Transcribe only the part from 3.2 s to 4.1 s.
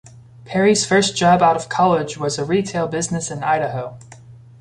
in Idaho.